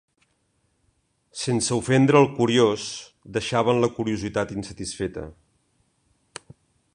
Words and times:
Sense 1.41 1.75
ofendre 1.81 2.17
al 2.19 2.25
curiós, 2.39 2.87
deixaven 3.37 3.83
la 3.85 3.91
curiositat 3.99 4.55
insatisfeta. 4.59 5.27